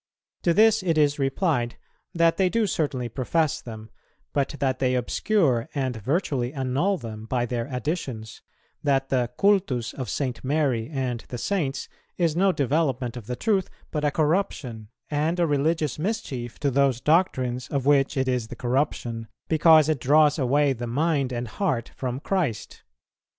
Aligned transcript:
To 0.41 0.51
this 0.55 0.81
it 0.81 0.97
is 0.97 1.19
replied 1.19 1.77
that 2.15 2.37
they 2.37 2.49
do 2.49 2.65
certainly 2.65 3.07
profess 3.07 3.61
them, 3.61 3.91
but 4.33 4.55
that 4.57 4.79
they 4.79 4.95
obscure 4.95 5.69
and 5.75 5.95
virtually 5.97 6.53
annul 6.55 6.97
them 6.97 7.25
by 7.25 7.45
their 7.45 7.67
additions; 7.67 8.41
that 8.83 9.09
the 9.09 9.29
cultus 9.37 9.93
of 9.93 10.09
St. 10.09 10.43
Mary 10.43 10.89
and 10.89 11.23
the 11.29 11.37
Saints 11.37 11.87
is 12.17 12.35
no 12.35 12.51
development 12.51 13.15
of 13.15 13.27
the 13.27 13.35
truth, 13.35 13.69
but 13.91 14.03
a 14.03 14.09
corruption 14.09 14.87
and 15.11 15.39
a 15.39 15.45
religious 15.45 15.99
mischief 15.99 16.57
to 16.61 16.71
those 16.71 16.99
doctrines 16.99 17.67
of 17.67 17.85
which 17.85 18.17
it 18.17 18.27
is 18.27 18.47
the 18.47 18.55
corruption, 18.55 19.27
because 19.49 19.87
it 19.87 19.99
draws 19.99 20.39
away 20.39 20.73
the 20.73 20.87
mind 20.87 21.31
and 21.31 21.47
heart 21.47 21.91
from 21.95 22.19
Christ. 22.19 22.81